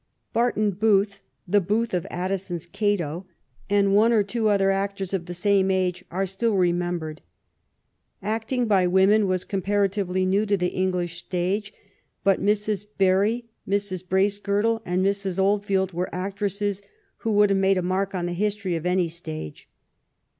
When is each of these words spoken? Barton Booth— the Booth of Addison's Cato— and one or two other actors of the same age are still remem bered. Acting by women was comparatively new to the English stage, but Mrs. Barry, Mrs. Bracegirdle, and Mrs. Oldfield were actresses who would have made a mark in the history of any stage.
Barton 0.33 0.71
Booth— 0.71 1.21
the 1.47 1.61
Booth 1.61 1.93
of 1.93 2.07
Addison's 2.09 2.65
Cato— 2.65 3.27
and 3.69 3.93
one 3.93 4.11
or 4.11 4.23
two 4.23 4.49
other 4.49 4.71
actors 4.71 5.13
of 5.13 5.27
the 5.27 5.33
same 5.35 5.69
age 5.69 6.03
are 6.09 6.25
still 6.25 6.55
remem 6.55 6.97
bered. 6.97 7.19
Acting 8.23 8.65
by 8.65 8.87
women 8.87 9.27
was 9.27 9.43
comparatively 9.45 10.25
new 10.25 10.43
to 10.47 10.57
the 10.57 10.69
English 10.73 11.17
stage, 11.17 11.71
but 12.23 12.41
Mrs. 12.41 12.83
Barry, 12.97 13.45
Mrs. 13.69 14.03
Bracegirdle, 14.03 14.81
and 14.85 15.05
Mrs. 15.05 15.37
Oldfield 15.37 15.93
were 15.93 16.09
actresses 16.11 16.81
who 17.17 17.33
would 17.33 17.51
have 17.51 17.59
made 17.59 17.77
a 17.77 17.83
mark 17.83 18.15
in 18.15 18.25
the 18.25 18.33
history 18.33 18.75
of 18.75 18.87
any 18.87 19.07
stage. 19.07 19.69